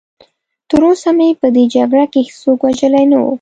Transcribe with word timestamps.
تراوسه 0.69 1.09
مې 1.17 1.27
په 1.41 1.47
دې 1.55 1.63
جګړه 1.75 2.05
کې 2.13 2.21
هېڅوک 2.27 2.59
وژلی 2.63 3.05
نه 3.11 3.17
و. 3.19 3.25